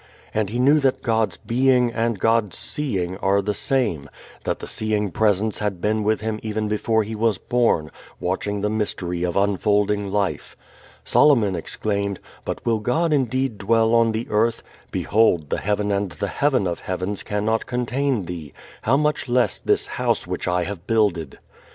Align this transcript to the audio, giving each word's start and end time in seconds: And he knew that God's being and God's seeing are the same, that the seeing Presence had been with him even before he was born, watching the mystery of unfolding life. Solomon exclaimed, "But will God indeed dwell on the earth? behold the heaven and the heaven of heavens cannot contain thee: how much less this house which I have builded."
And 0.33 0.49
he 0.49 0.57
knew 0.57 0.79
that 0.79 1.03
God's 1.03 1.37
being 1.37 1.93
and 1.93 2.17
God's 2.17 2.57
seeing 2.57 3.17
are 3.17 3.39
the 3.39 3.53
same, 3.53 4.09
that 4.45 4.57
the 4.57 4.65
seeing 4.65 5.11
Presence 5.11 5.59
had 5.59 5.79
been 5.79 6.03
with 6.03 6.21
him 6.21 6.39
even 6.41 6.67
before 6.67 7.03
he 7.03 7.13
was 7.13 7.37
born, 7.37 7.91
watching 8.19 8.61
the 8.61 8.69
mystery 8.71 9.21
of 9.21 9.37
unfolding 9.37 10.11
life. 10.11 10.57
Solomon 11.05 11.55
exclaimed, 11.55 12.19
"But 12.45 12.65
will 12.65 12.79
God 12.79 13.13
indeed 13.13 13.59
dwell 13.59 13.93
on 13.93 14.11
the 14.11 14.25
earth? 14.31 14.63
behold 14.89 15.51
the 15.51 15.59
heaven 15.59 15.91
and 15.91 16.09
the 16.13 16.29
heaven 16.29 16.65
of 16.65 16.79
heavens 16.79 17.21
cannot 17.21 17.67
contain 17.67 18.25
thee: 18.25 18.53
how 18.81 18.97
much 18.97 19.29
less 19.29 19.59
this 19.59 19.85
house 19.85 20.25
which 20.25 20.47
I 20.47 20.63
have 20.63 20.87
builded." 20.87 21.37